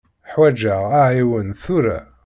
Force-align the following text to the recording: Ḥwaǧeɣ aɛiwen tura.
Ḥwaǧeɣ 0.31 0.81
aɛiwen 1.01 1.49
tura. 1.63 1.99